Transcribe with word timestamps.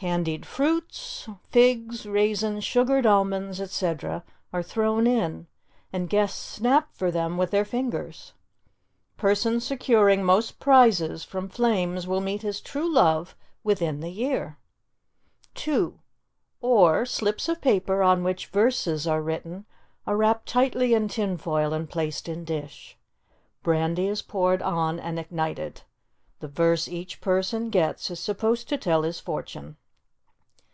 Candied 0.00 0.46
fruits, 0.46 1.28
figs, 1.50 2.06
raisins, 2.06 2.64
sugared 2.64 3.04
almonds, 3.04 3.60
etc., 3.60 4.24
are 4.50 4.62
thrown 4.62 5.06
in, 5.06 5.46
and 5.92 6.08
guests 6.08 6.40
snap 6.42 6.88
for 6.94 7.10
them 7.10 7.36
with 7.36 7.50
their 7.50 7.66
fingers; 7.66 8.32
person 9.18 9.60
securing 9.60 10.24
most 10.24 10.58
prizes 10.58 11.22
from 11.22 11.50
flames 11.50 12.06
will 12.06 12.22
meet 12.22 12.40
his 12.40 12.62
true 12.62 12.90
love 12.90 13.36
within 13.62 14.00
the 14.00 14.08
year. 14.08 14.56
2. 15.54 16.00
Or, 16.62 17.04
slips 17.04 17.46
of 17.46 17.60
paper 17.60 18.02
on 18.02 18.24
which 18.24 18.46
verses 18.46 19.06
are 19.06 19.20
written 19.20 19.66
are 20.06 20.16
wrapped 20.16 20.48
tightly 20.48 20.94
in 20.94 21.08
tin 21.08 21.36
foil 21.36 21.74
and 21.74 21.90
placed 21.90 22.26
in 22.26 22.46
dish. 22.46 22.96
Brandy 23.62 24.08
is 24.08 24.22
poured 24.22 24.62
on 24.62 24.98
and 24.98 25.18
ignited. 25.18 25.82
The 26.38 26.48
verse 26.48 26.88
each 26.88 27.20
person 27.20 27.68
gets 27.68 28.10
is 28.10 28.18
supposed 28.18 28.66
to 28.70 28.78
tell 28.78 29.02
his 29.02 29.20
fortune. 29.20 29.76